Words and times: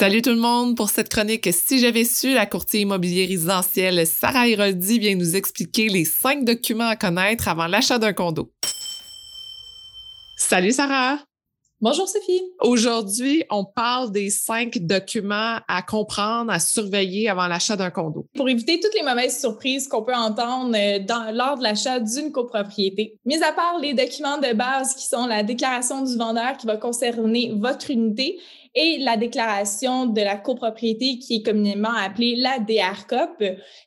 Salut 0.00 0.22
tout 0.22 0.30
le 0.30 0.36
monde 0.36 0.78
pour 0.78 0.88
cette 0.88 1.10
chronique. 1.10 1.46
Si 1.52 1.78
j'avais 1.78 2.06
su, 2.06 2.32
la 2.32 2.46
courtier 2.46 2.80
immobilier 2.80 3.26
résidentielle 3.26 4.06
Sarah 4.06 4.48
Héroldi 4.48 4.98
vient 4.98 5.14
nous 5.14 5.36
expliquer 5.36 5.90
les 5.90 6.06
cinq 6.06 6.46
documents 6.46 6.88
à 6.88 6.96
connaître 6.96 7.48
avant 7.48 7.66
l'achat 7.66 7.98
d'un 7.98 8.14
condo. 8.14 8.50
Salut 10.38 10.72
Sarah. 10.72 11.18
Bonjour 11.82 12.06
Sophie. 12.06 12.42
Aujourd'hui, 12.60 13.42
on 13.48 13.64
parle 13.64 14.12
des 14.12 14.28
cinq 14.28 14.76
documents 14.80 15.60
à 15.66 15.80
comprendre, 15.80 16.52
à 16.52 16.60
surveiller 16.60 17.30
avant 17.30 17.46
l'achat 17.46 17.74
d'un 17.74 17.88
condo. 17.88 18.26
Pour 18.36 18.50
éviter 18.50 18.78
toutes 18.80 18.94
les 18.94 19.02
mauvaises 19.02 19.40
surprises 19.40 19.88
qu'on 19.88 20.02
peut 20.02 20.14
entendre 20.14 20.76
euh, 20.76 21.32
lors 21.32 21.56
de 21.56 21.62
l'achat 21.62 21.98
d'une 21.98 22.32
copropriété, 22.32 23.16
mis 23.24 23.42
à 23.42 23.52
part 23.52 23.78
les 23.80 23.94
documents 23.94 24.36
de 24.36 24.52
base 24.52 24.94
qui 24.94 25.06
sont 25.06 25.24
la 25.24 25.42
déclaration 25.42 26.02
du 26.02 26.18
vendeur 26.18 26.58
qui 26.58 26.66
va 26.66 26.76
concerner 26.76 27.54
votre 27.56 27.90
unité 27.90 28.38
et 28.74 28.98
la 28.98 29.16
déclaration 29.16 30.04
de 30.04 30.20
la 30.20 30.36
copropriété 30.36 31.18
qui 31.18 31.36
est 31.36 31.42
communément 31.42 31.94
appelée 31.94 32.36
la 32.36 32.58
DRCOP, 32.58 33.42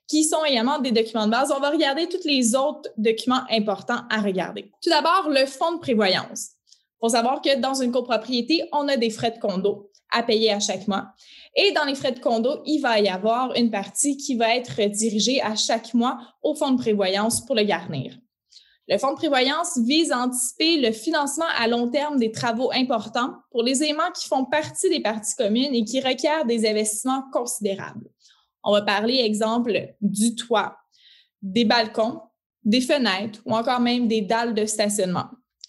qui 0.07 0.23
sont 0.23 0.43
également 0.45 0.79
des 0.79 0.91
documents 0.91 1.27
de 1.27 1.31
base. 1.31 1.53
On 1.55 1.59
va 1.59 1.69
regarder 1.69 2.09
tous 2.09 2.27
les 2.27 2.55
autres 2.55 2.89
documents 2.97 3.43
importants 3.51 4.01
à 4.09 4.19
regarder. 4.19 4.71
Tout 4.81 4.89
d'abord, 4.89 5.29
le 5.29 5.45
fonds 5.45 5.75
de 5.75 5.79
prévoyance. 5.79 6.53
Faut 7.03 7.09
savoir 7.09 7.41
que 7.41 7.59
dans 7.59 7.73
une 7.73 7.91
copropriété, 7.91 8.63
on 8.71 8.87
a 8.87 8.95
des 8.95 9.09
frais 9.09 9.31
de 9.31 9.37
condo 9.37 9.91
à 10.09 10.23
payer 10.23 10.53
à 10.53 10.61
chaque 10.61 10.87
mois. 10.87 11.09
Et 11.53 11.73
dans 11.73 11.83
les 11.83 11.95
frais 11.95 12.13
de 12.13 12.19
condo, 12.21 12.61
il 12.65 12.79
va 12.79 12.97
y 13.01 13.09
avoir 13.09 13.53
une 13.57 13.69
partie 13.71 14.15
qui 14.15 14.35
va 14.35 14.55
être 14.55 14.81
dirigée 14.89 15.41
à 15.41 15.57
chaque 15.57 15.93
mois 15.93 16.17
au 16.43 16.55
fonds 16.55 16.71
de 16.71 16.77
prévoyance 16.77 17.45
pour 17.45 17.55
le 17.55 17.63
garnir. 17.63 18.17
Le 18.87 18.97
fonds 18.97 19.11
de 19.11 19.17
prévoyance 19.17 19.77
vise 19.79 20.13
à 20.13 20.19
anticiper 20.19 20.77
le 20.77 20.93
financement 20.93 21.43
à 21.57 21.67
long 21.67 21.89
terme 21.89 22.17
des 22.19 22.31
travaux 22.31 22.71
importants 22.71 23.33
pour 23.51 23.63
les 23.63 23.83
éléments 23.83 24.11
qui 24.17 24.29
font 24.29 24.45
partie 24.45 24.89
des 24.89 25.01
parties 25.01 25.35
communes 25.35 25.75
et 25.75 25.83
qui 25.83 25.99
requièrent 25.99 26.45
des 26.45 26.65
investissements 26.65 27.25
considérables. 27.33 28.09
On 28.63 28.71
va 28.71 28.81
parler, 28.81 29.15
exemple, 29.15 29.93
du 29.99 30.35
toit, 30.35 30.77
des 31.41 31.65
balcons, 31.65 32.21
des 32.63 32.79
fenêtres 32.79 33.41
ou 33.45 33.53
encore 33.53 33.81
même 33.81 34.07
des 34.07 34.21
dalles 34.21 34.53
de 34.53 34.65
stationnement. 34.65 35.27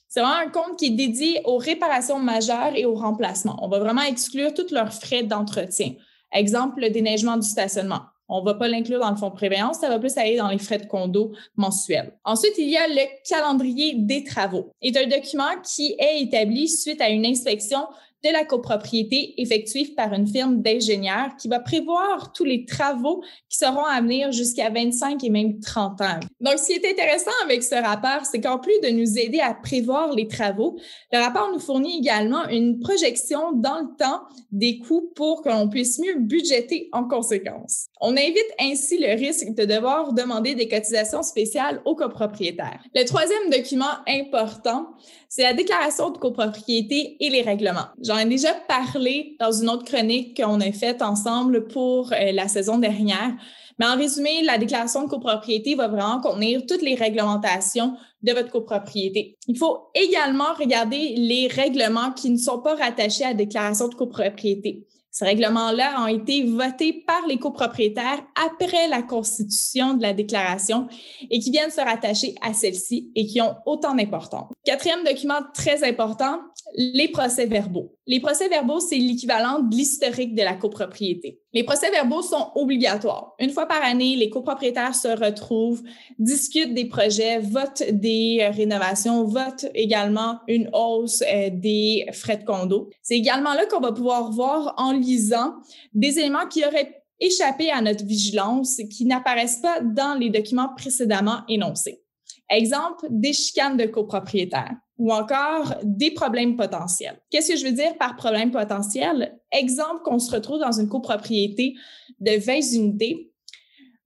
C'est 0.08 0.20
vraiment 0.20 0.46
un 0.46 0.50
compte 0.50 0.78
qui 0.78 0.86
est 0.86 0.90
dédié 0.90 1.40
aux 1.44 1.58
réparations 1.58 2.18
majeures 2.18 2.72
et 2.76 2.84
au 2.84 2.94
remplacement. 2.94 3.58
On 3.62 3.68
va 3.68 3.78
vraiment 3.78 4.02
exclure 4.02 4.54
tous 4.54 4.70
leurs 4.70 4.92
frais 4.92 5.22
d'entretien. 5.22 5.94
Exemple, 6.32 6.80
le 6.80 6.90
déneigement 6.90 7.36
du 7.36 7.48
stationnement. 7.48 8.02
On 8.28 8.40
ne 8.40 8.44
va 8.44 8.54
pas 8.54 8.68
l'inclure 8.68 9.00
dans 9.00 9.10
le 9.10 9.16
fonds 9.16 9.28
de 9.28 9.34
prévoyance, 9.34 9.78
ça 9.80 9.88
va 9.88 9.98
plus 9.98 10.16
aller 10.16 10.36
dans 10.36 10.48
les 10.48 10.58
frais 10.58 10.78
de 10.78 10.86
condo 10.86 11.32
mensuels. 11.56 12.16
Ensuite, 12.24 12.54
il 12.56 12.70
y 12.70 12.76
a 12.76 12.88
le 12.88 13.28
calendrier 13.28 13.94
des 13.96 14.24
travaux. 14.24 14.70
C'est 14.82 14.96
un 14.96 15.06
document 15.06 15.60
qui 15.62 15.94
est 15.98 16.22
établi 16.22 16.68
suite 16.68 17.00
à 17.02 17.10
une 17.10 17.26
inspection 17.26 17.86
de 18.24 18.30
la 18.30 18.44
copropriété 18.44 19.34
effectuée 19.40 19.92
par 19.96 20.12
une 20.14 20.26
firme 20.26 20.62
d'ingénieurs 20.62 21.36
qui 21.38 21.48
va 21.48 21.60
prévoir 21.60 22.32
tous 22.32 22.44
les 22.44 22.64
travaux 22.64 23.22
qui 23.50 23.58
seront 23.58 23.84
à 23.84 24.00
venir 24.00 24.32
jusqu'à 24.32 24.70
25 24.70 25.22
et 25.22 25.30
même 25.30 25.60
30 25.60 26.00
ans. 26.00 26.20
Donc, 26.40 26.58
ce 26.58 26.66
qui 26.66 26.72
est 26.72 26.90
intéressant 26.90 27.30
avec 27.44 27.62
ce 27.62 27.74
rapport, 27.74 28.24
c'est 28.24 28.40
qu'en 28.40 28.58
plus 28.58 28.80
de 28.82 28.88
nous 28.88 29.18
aider 29.18 29.40
à 29.40 29.52
prévoir 29.54 30.12
les 30.14 30.26
travaux, 30.26 30.78
le 31.12 31.18
rapport 31.18 31.50
nous 31.52 31.58
fournit 31.58 31.98
également 31.98 32.48
une 32.48 32.80
projection 32.80 33.52
dans 33.52 33.80
le 33.80 33.96
temps 33.98 34.22
des 34.50 34.78
coûts 34.78 35.12
pour 35.14 35.42
que 35.42 35.50
l'on 35.50 35.68
puisse 35.68 35.98
mieux 35.98 36.18
budgéter 36.18 36.88
en 36.92 37.04
conséquence. 37.04 37.86
On 38.00 38.16
évite 38.16 38.50
ainsi 38.60 38.98
le 38.98 39.14
risque 39.14 39.54
de 39.54 39.64
devoir 39.64 40.12
demander 40.12 40.54
des 40.54 40.68
cotisations 40.68 41.22
spéciales 41.22 41.82
aux 41.84 41.94
copropriétaires. 41.94 42.82
Le 42.94 43.04
troisième 43.04 43.50
document 43.50 43.84
important, 44.06 44.88
c'est 45.28 45.42
la 45.42 45.52
déclaration 45.52 46.10
de 46.10 46.18
copropriété 46.18 47.16
et 47.18 47.28
les 47.28 47.42
règlements. 47.42 47.88
Ai 48.18 48.26
déjà 48.26 48.52
parlé 48.52 49.36
dans 49.40 49.52
une 49.52 49.68
autre 49.68 49.84
chronique 49.84 50.40
qu'on 50.40 50.60
a 50.60 50.72
faite 50.72 51.02
ensemble 51.02 51.66
pour 51.68 52.12
euh, 52.12 52.32
la 52.32 52.48
saison 52.48 52.78
dernière. 52.78 53.34
Mais 53.78 53.86
en 53.86 53.96
résumé, 53.96 54.42
la 54.42 54.58
déclaration 54.58 55.04
de 55.04 55.08
copropriété 55.08 55.74
va 55.74 55.88
vraiment 55.88 56.20
contenir 56.20 56.62
toutes 56.66 56.82
les 56.82 56.94
réglementations 56.94 57.96
de 58.22 58.32
votre 58.32 58.50
copropriété. 58.50 59.36
Il 59.48 59.58
faut 59.58 59.88
également 59.94 60.54
regarder 60.58 61.14
les 61.16 61.48
règlements 61.48 62.12
qui 62.12 62.30
ne 62.30 62.38
sont 62.38 62.60
pas 62.60 62.76
rattachés 62.76 63.24
à 63.24 63.28
la 63.28 63.34
déclaration 63.34 63.88
de 63.88 63.94
copropriété. 63.94 64.86
Ces 65.14 65.26
règlements-là 65.26 66.02
ont 66.02 66.08
été 66.08 66.42
votés 66.42 67.04
par 67.06 67.24
les 67.28 67.38
copropriétaires 67.38 68.20
après 68.34 68.88
la 68.88 69.00
constitution 69.00 69.94
de 69.94 70.02
la 70.02 70.12
déclaration 70.12 70.88
et 71.30 71.38
qui 71.38 71.52
viennent 71.52 71.70
se 71.70 71.80
rattacher 71.80 72.34
à 72.42 72.52
celle-ci 72.52 73.12
et 73.14 73.24
qui 73.24 73.40
ont 73.40 73.54
autant 73.64 73.94
d'importance. 73.94 74.50
Quatrième 74.64 75.04
document 75.04 75.38
très 75.54 75.88
important, 75.88 76.40
les 76.76 77.06
procès-verbaux. 77.06 77.94
Les 78.08 78.18
procès-verbaux, 78.18 78.80
c'est 78.80 78.96
l'équivalent 78.96 79.60
de 79.60 79.76
l'historique 79.76 80.34
de 80.34 80.42
la 80.42 80.54
copropriété. 80.54 81.43
Les 81.54 81.62
procès-verbaux 81.62 82.22
sont 82.22 82.50
obligatoires. 82.56 83.34
Une 83.38 83.50
fois 83.50 83.66
par 83.66 83.82
année, 83.82 84.16
les 84.16 84.28
copropriétaires 84.28 84.94
se 84.94 85.08
retrouvent, 85.08 85.82
discutent 86.18 86.74
des 86.74 86.86
projets, 86.86 87.38
votent 87.38 87.84
des 87.90 88.50
rénovations, 88.52 89.24
votent 89.24 89.66
également 89.72 90.40
une 90.48 90.68
hausse 90.72 91.22
euh, 91.22 91.50
des 91.52 92.06
frais 92.12 92.38
de 92.38 92.44
condo. 92.44 92.90
C'est 93.02 93.14
également 93.14 93.54
là 93.54 93.66
qu'on 93.66 93.80
va 93.80 93.92
pouvoir 93.92 94.32
voir 94.32 94.74
en 94.78 94.92
lisant 94.92 95.54
des 95.94 96.18
éléments 96.18 96.46
qui 96.48 96.64
auraient 96.66 97.04
échappé 97.20 97.70
à 97.70 97.80
notre 97.80 98.04
vigilance, 98.04 98.80
qui 98.90 99.04
n'apparaissent 99.06 99.60
pas 99.62 99.80
dans 99.80 100.18
les 100.18 100.30
documents 100.30 100.70
précédemment 100.76 101.42
énoncés. 101.48 102.03
Exemple, 102.50 103.06
des 103.10 103.32
chicanes 103.32 103.76
de 103.76 103.86
copropriétaires 103.86 104.76
ou 104.98 105.12
encore 105.12 105.74
des 105.82 106.12
problèmes 106.12 106.56
potentiels. 106.56 107.20
Qu'est-ce 107.30 107.52
que 107.52 107.58
je 107.58 107.64
veux 107.66 107.72
dire 107.72 107.96
par 107.98 108.16
problème 108.16 108.50
potentiel? 108.50 109.38
Exemple 109.50 110.02
qu'on 110.04 110.18
se 110.18 110.30
retrouve 110.30 110.60
dans 110.60 110.78
une 110.78 110.88
copropriété 110.88 111.74
de 112.20 112.38
20 112.38 112.72
unités, 112.74 113.32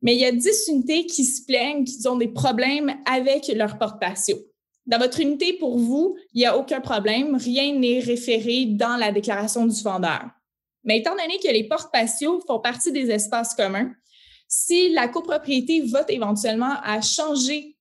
mais 0.01 0.15
il 0.15 0.21
y 0.21 0.25
a 0.25 0.33
10 0.33 0.69
unités 0.69 1.07
qui 1.07 1.25
se 1.25 1.45
plaignent, 1.45 1.85
qui 1.85 2.07
ont 2.07 2.17
des 2.17 2.29
problèmes 2.29 2.95
avec 3.05 3.49
leur 3.49 3.79
porte-patio. 3.79 4.39
Dans 4.87 4.99
votre 4.99 5.21
unité, 5.21 5.53
pour 5.55 5.79
vous, 5.79 6.17
il 6.33 6.39
n'y 6.39 6.47
a 6.47 6.57
aucun 6.57 6.81
problème, 6.81 7.37
rien 7.37 7.75
n'est 7.75 8.01
référé 8.01 8.65
dans 8.67 8.97
la 8.97 9.13
déclaration 9.13 9.67
du 9.67 9.83
vendeur. 9.83 10.31
Mais 10.85 10.99
étant 10.99 11.15
donné 11.15 11.39
que 11.39 11.53
les 11.53 11.69
porte-patios 11.69 12.41
font 12.47 12.61
partie 12.61 12.93
des 12.93 13.11
espaces 13.11 13.55
communs, 13.55 13.93
si 14.47 14.89
la 14.91 15.09
copropriété 15.09 15.83
vote 15.83 16.09
éventuellement 16.09 16.75
à 16.83 17.03
changer 17.03 17.77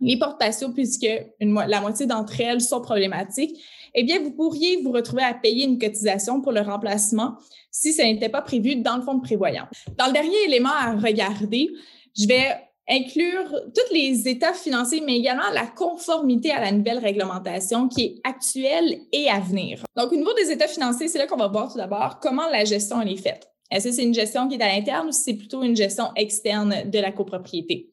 les 0.00 0.18
portes-patios, 0.18 0.70
puisque 0.74 1.06
la 1.40 1.80
moitié 1.80 2.06
d'entre 2.06 2.40
elles 2.40 2.60
sont 2.60 2.80
problématiques, 2.80 3.56
eh 3.94 4.02
bien, 4.02 4.20
vous 4.20 4.32
pourriez 4.32 4.82
vous 4.82 4.92
retrouver 4.92 5.22
à 5.22 5.34
payer 5.34 5.64
une 5.64 5.78
cotisation 5.78 6.40
pour 6.40 6.52
le 6.52 6.60
remplacement 6.60 7.36
si 7.70 7.92
ça 7.92 8.04
n'était 8.04 8.28
pas 8.28 8.42
prévu 8.42 8.76
dans 8.76 8.96
le 8.96 9.02
fonds 9.02 9.14
de 9.14 9.22
prévoyance. 9.22 9.68
Dans 9.96 10.06
le 10.06 10.12
dernier 10.12 10.36
élément 10.46 10.72
à 10.72 10.94
regarder, 10.94 11.68
je 12.16 12.26
vais 12.26 12.48
inclure 12.88 13.48
tous 13.74 13.94
les 13.94 14.28
états 14.28 14.52
financiers, 14.52 15.02
mais 15.04 15.16
également 15.16 15.48
la 15.52 15.66
conformité 15.66 16.50
à 16.50 16.60
la 16.60 16.72
nouvelle 16.72 16.98
réglementation 16.98 17.88
qui 17.88 18.02
est 18.04 18.20
actuelle 18.24 19.00
et 19.12 19.28
à 19.30 19.40
venir. 19.40 19.84
Donc, 19.96 20.12
au 20.12 20.16
niveau 20.16 20.34
des 20.34 20.50
états 20.50 20.68
financiers, 20.68 21.08
c'est 21.08 21.18
là 21.18 21.26
qu'on 21.26 21.36
va 21.36 21.48
voir 21.48 21.72
tout 21.72 21.78
d'abord 21.78 22.18
comment 22.20 22.48
la 22.50 22.64
gestion 22.64 23.00
est 23.00 23.16
faite. 23.16 23.48
Est-ce 23.70 23.88
que 23.88 23.94
c'est 23.94 24.04
une 24.04 24.14
gestion 24.14 24.48
qui 24.48 24.56
est 24.56 24.62
à 24.62 24.68
l'interne 24.68 25.08
ou 25.08 25.12
c'est 25.12 25.34
plutôt 25.34 25.62
une 25.62 25.74
gestion 25.74 26.10
externe 26.14 26.90
de 26.90 26.98
la 26.98 27.10
copropriété? 27.10 27.90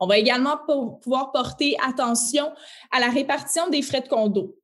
On 0.00 0.06
va 0.06 0.18
également 0.18 0.58
pouvoir 1.02 1.32
porter 1.32 1.76
attention 1.86 2.50
à 2.90 3.00
la 3.00 3.08
répartition 3.08 3.68
des 3.68 3.82
frais 3.82 4.02
de 4.02 4.08
condo, 4.08 4.56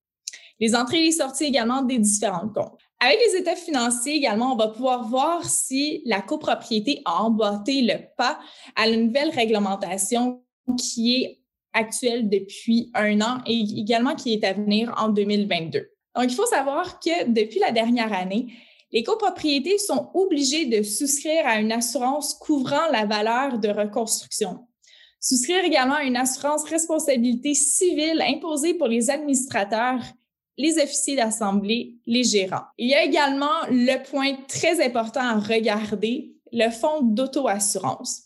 les 0.60 0.74
entrées 0.74 1.00
et 1.00 1.04
les 1.06 1.12
sorties 1.12 1.44
également 1.44 1.82
des 1.82 1.98
différents 1.98 2.48
comptes. 2.48 2.78
Avec 3.00 3.18
les 3.26 3.40
états 3.40 3.56
financiers 3.56 4.14
également, 4.14 4.52
on 4.52 4.56
va 4.56 4.68
pouvoir 4.68 5.08
voir 5.08 5.44
si 5.44 6.02
la 6.06 6.20
copropriété 6.20 7.02
a 7.04 7.24
emboîté 7.24 7.82
le 7.82 7.94
pas 8.16 8.38
à 8.76 8.86
la 8.86 8.96
nouvelle 8.96 9.30
réglementation 9.30 10.44
qui 10.78 11.16
est 11.16 11.42
actuelle 11.72 12.28
depuis 12.28 12.90
un 12.94 13.20
an 13.20 13.38
et 13.46 13.58
également 13.58 14.14
qui 14.14 14.34
est 14.34 14.44
à 14.44 14.52
venir 14.52 14.94
en 14.98 15.08
2022. 15.08 15.90
Donc, 16.14 16.24
il 16.30 16.34
faut 16.34 16.46
savoir 16.46 17.00
que 17.00 17.28
depuis 17.28 17.58
la 17.58 17.72
dernière 17.72 18.12
année, 18.12 18.52
les 18.92 19.02
copropriétés 19.02 19.78
sont 19.78 20.10
obligées 20.14 20.66
de 20.66 20.82
souscrire 20.82 21.46
à 21.46 21.58
une 21.58 21.72
assurance 21.72 22.34
couvrant 22.34 22.86
la 22.92 23.06
valeur 23.06 23.58
de 23.58 23.68
reconstruction. 23.68 24.68
Souscrire 25.24 25.64
également 25.64 25.94
à 25.94 26.02
une 26.02 26.16
assurance 26.16 26.64
responsabilité 26.64 27.54
civile 27.54 28.20
imposée 28.20 28.74
pour 28.74 28.88
les 28.88 29.08
administrateurs, 29.08 30.02
les 30.58 30.78
officiers 30.78 31.14
d'assemblée, 31.14 31.94
les 32.06 32.24
gérants. 32.24 32.64
Il 32.76 32.88
y 32.88 32.94
a 32.94 33.04
également 33.04 33.62
le 33.70 34.02
point 34.02 34.34
très 34.48 34.84
important 34.84 35.20
à 35.20 35.38
regarder, 35.38 36.34
le 36.50 36.68
fonds 36.70 37.02
d'auto-assurance. 37.02 38.24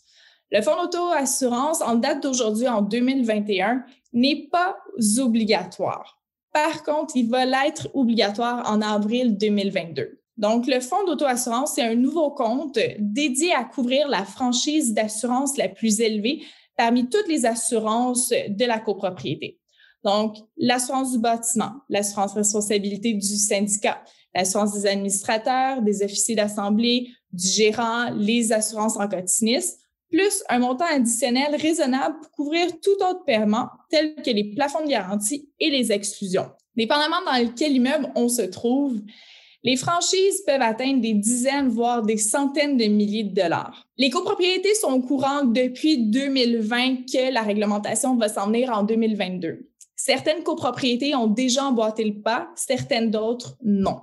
Le 0.51 0.63
fonds 0.63 0.75
d'auto-assurance, 0.81 1.83
en 1.83 1.95
date 1.95 2.23
d'aujourd'hui, 2.23 2.67
en 2.67 2.81
2021, 2.81 3.83
n'est 4.13 4.47
pas 4.51 4.75
obligatoire. 5.19 6.19
Par 6.51 6.83
contre, 6.83 7.15
il 7.15 7.29
va 7.29 7.45
l'être 7.45 7.89
obligatoire 7.93 8.67
en 8.71 8.81
avril 8.81 9.37
2022. 9.37 10.19
Donc, 10.37 10.65
le 10.65 10.79
fonds 10.79 11.05
d'auto-assurance, 11.05 11.73
c'est 11.75 11.83
un 11.83 11.95
nouveau 11.95 12.31
compte 12.31 12.79
dédié 12.97 13.53
à 13.53 13.63
couvrir 13.63 14.07
la 14.07 14.25
franchise 14.25 14.95
d'assurance 14.95 15.57
la 15.57 15.69
plus 15.69 16.01
élevée 16.01 16.41
parmi 16.77 17.09
toutes 17.09 17.27
les 17.27 17.45
assurances 17.45 18.29
de 18.29 18.65
la 18.65 18.79
copropriété. 18.79 19.59
Donc, 20.03 20.37
l'assurance 20.55 21.11
du 21.11 21.19
bâtiment, 21.19 21.71
l'assurance 21.89 22.33
responsabilité 22.33 23.13
du 23.13 23.35
syndicat, 23.35 24.01
l'assurance 24.33 24.73
des 24.73 24.87
administrateurs, 24.87 25.81
des 25.81 26.03
officiers 26.03 26.35
d'assemblée, 26.35 27.09
du 27.33 27.47
gérant, 27.47 28.11
les 28.11 28.53
assurances 28.53 28.97
en 28.97 29.07
cotinistes, 29.07 29.79
plus 30.09 30.43
un 30.49 30.59
montant 30.59 30.85
additionnel 30.85 31.55
raisonnable 31.55 32.15
pour 32.21 32.31
couvrir 32.31 32.67
tout 32.79 33.03
autre 33.03 33.25
paiement, 33.25 33.67
tel 33.89 34.15
que 34.15 34.29
les 34.29 34.53
plafonds 34.55 34.83
de 34.83 34.89
garantie 34.89 35.49
et 35.59 35.69
les 35.69 35.91
exclusions. 35.91 36.49
Dépendamment 36.75 37.25
dans 37.25 37.53
quel 37.53 37.73
immeuble 37.73 38.11
on 38.15 38.29
se 38.29 38.43
trouve, 38.43 39.01
les 39.63 39.75
franchises 39.75 40.43
peuvent 40.45 40.61
atteindre 40.61 41.01
des 41.01 41.13
dizaines, 41.13 41.67
voire 41.67 42.03
des 42.03 42.17
centaines 42.17 42.77
de 42.77 42.85
milliers 42.85 43.23
de 43.23 43.33
dollars. 43.33 43.85
Les 43.97 44.09
copropriétés 44.09 44.75
sont 44.75 44.93
au 44.93 45.01
courant 45.01 45.43
depuis 45.43 46.09
2020 46.09 47.05
que 47.11 47.33
la 47.33 47.41
réglementation 47.41 48.15
va 48.15 48.29
s'en 48.29 48.47
venir 48.47 48.71
en 48.71 48.83
2022. 48.83 49.67
Certaines 49.95 50.43
copropriétés 50.43 51.15
ont 51.15 51.27
déjà 51.27 51.65
emboîté 51.65 52.03
le 52.03 52.21
pas, 52.21 52.49
certaines 52.55 53.09
d'autres 53.09 53.57
non. 53.63 54.01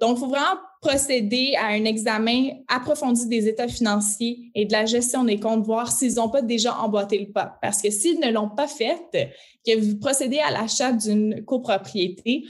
Donc, 0.00 0.16
il 0.16 0.20
faut 0.20 0.28
vraiment 0.28 0.60
procéder 0.80 1.54
à 1.58 1.68
un 1.68 1.84
examen 1.84 2.50
approfondi 2.68 3.26
des 3.28 3.48
états 3.48 3.68
financiers 3.68 4.50
et 4.54 4.66
de 4.66 4.72
la 4.72 4.84
gestion 4.84 5.24
des 5.24 5.40
comptes, 5.40 5.64
voir 5.64 5.90
s'ils 5.90 6.14
n'ont 6.14 6.28
pas 6.28 6.42
déjà 6.42 6.78
emboîté 6.78 7.18
le 7.18 7.32
pas. 7.32 7.58
Parce 7.62 7.80
que 7.80 7.90
s'ils 7.90 8.20
ne 8.20 8.30
l'ont 8.30 8.50
pas 8.50 8.68
fait, 8.68 9.32
que 9.66 9.78
vous 9.78 9.98
procédez 9.98 10.38
à 10.38 10.50
l'achat 10.50 10.92
d'une 10.92 11.44
copropriété, 11.44 12.44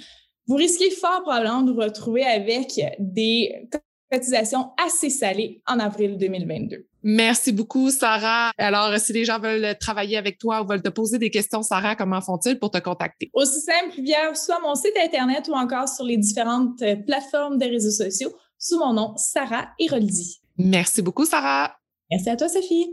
vous 0.46 0.56
risquez 0.56 0.90
fort 0.90 1.22
probablement 1.22 1.62
de 1.62 1.72
vous 1.72 1.80
retrouver 1.80 2.24
avec 2.24 2.80
des 2.98 3.68
cotisations 4.10 4.70
assez 4.84 5.10
salées 5.10 5.62
en 5.66 5.78
avril 5.78 6.16
2022. 6.16 6.86
Merci 7.02 7.52
beaucoup, 7.52 7.90
Sarah. 7.90 8.50
Alors, 8.58 8.98
si 8.98 9.12
les 9.12 9.24
gens 9.24 9.38
veulent 9.38 9.76
travailler 9.78 10.16
avec 10.16 10.38
toi 10.38 10.62
ou 10.62 10.66
veulent 10.66 10.82
te 10.82 10.88
poser 10.88 11.18
des 11.18 11.30
questions, 11.30 11.62
Sarah, 11.62 11.94
comment 11.94 12.20
font-ils 12.20 12.58
pour 12.58 12.70
te 12.70 12.78
contacter? 12.78 13.30
Aussi 13.32 13.60
simple, 13.60 14.00
via 14.00 14.34
soit 14.34 14.58
mon 14.60 14.74
site 14.74 14.96
Internet 15.00 15.48
ou 15.48 15.52
encore 15.52 15.88
sur 15.88 16.04
les 16.04 16.16
différentes 16.16 16.82
euh, 16.82 16.96
plateformes 16.96 17.58
des 17.58 17.66
réseaux 17.66 17.90
sociaux 17.90 18.32
sous 18.58 18.78
mon 18.78 18.92
nom, 18.92 19.14
Sarah 19.16 19.68
Héroldi. 19.78 20.40
Merci 20.58 21.02
beaucoup, 21.02 21.24
Sarah. 21.24 21.76
Merci 22.10 22.30
à 22.30 22.36
toi, 22.36 22.48
Sophie. 22.48 22.92